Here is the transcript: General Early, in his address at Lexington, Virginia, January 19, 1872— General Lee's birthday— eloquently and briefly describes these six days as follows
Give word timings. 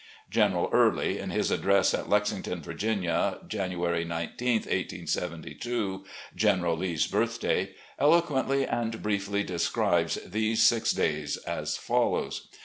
General 0.31 0.67
Early, 0.73 1.19
in 1.19 1.29
his 1.29 1.51
address 1.51 1.93
at 1.93 2.09
Lexington, 2.09 2.63
Virginia, 2.63 3.37
January 3.47 4.03
19, 4.03 4.53
1872— 4.61 6.05
General 6.45 6.75
Lee's 6.75 7.05
birthday— 7.05 7.75
eloquently 7.99 8.65
and 8.65 9.03
briefly 9.03 9.43
describes 9.43 10.17
these 10.25 10.63
six 10.63 10.91
days 10.91 11.37
as 11.37 11.77
follows 11.77 12.47